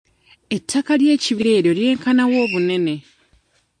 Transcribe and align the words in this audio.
Ettaka 0.55 0.91
ly'ekibira 1.01 1.49
eryo 1.57 1.71
lyenkana 1.79 2.23
wa 2.29 2.37
obunene? 2.45 2.95